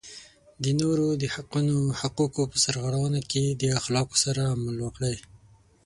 د 0.63 0.65
نورو 0.81 1.07
د 1.21 1.23
حقونو 1.33 1.73
او 1.81 1.85
حقوقو 2.01 2.43
په 2.51 2.57
سرغړونه 2.63 3.19
کې 3.31 3.43
د 3.61 3.63
اخلاقو 3.79 4.15
سره 4.23 4.41
عمل 4.53 4.75
وکړئ. 4.81 5.17